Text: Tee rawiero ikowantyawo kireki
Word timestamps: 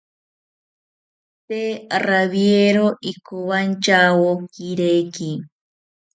Tee 1.47 1.71
rawiero 2.05 2.87
ikowantyawo 3.11 4.29
kireki 4.53 5.31